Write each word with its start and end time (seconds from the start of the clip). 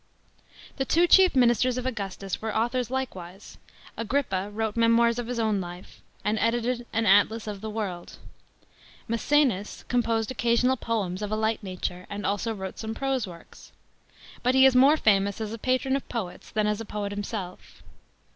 f 0.71 0.77
The 0.77 0.85
two 0.85 1.05
chief 1.05 1.35
ministers 1.35 1.77
of 1.77 1.85
Augustus 1.85 2.41
were 2.41 2.57
authors 2.57 2.89
likewise 2.89 3.59
AGEIPPA 3.99 4.49
wrote 4.51 4.75
memoirs 4.75 5.19
of 5.19 5.27
his 5.27 5.37
own 5.37 5.61
life, 5.61 6.01
and 6.25 6.39
edited 6.39 6.87
an 6.91 7.05
Atlas 7.05 7.45
of 7.45 7.61
the 7.61 7.69
world. 7.69 8.17
M.ECENA8 9.07 9.87
composed 9.89 10.31
occasional 10.31 10.75
poems 10.75 11.21
of 11.21 11.31
a 11.31 11.35
li'j; 11.37 11.59
ht 11.59 11.63
nature, 11.63 12.07
and 12.09 12.25
also 12.25 12.51
wrote 12.55 12.79
some 12.79 12.95
prose 12.95 13.27
works. 13.27 13.73
But 14.41 14.55
he 14.55 14.65
is 14.65 14.75
more 14.75 14.97
famous 14.97 15.39
as 15.39 15.53
a 15.53 15.59
patron 15.59 15.95
of 15.95 16.09
poets 16.09 16.49
than 16.49 16.65
as 16.65 16.81
a 16.81 16.85
poet 16.85 17.11
himself. 17.11 17.83